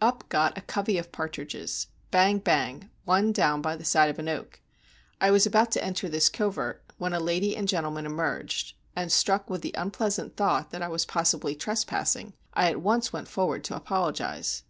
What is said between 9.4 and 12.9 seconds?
with the unpleasant thought that I was possibly trespassing, I at